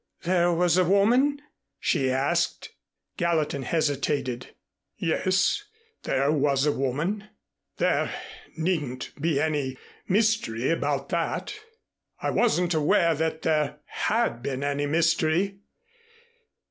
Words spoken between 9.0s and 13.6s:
be any mystery about that. I wasn't aware that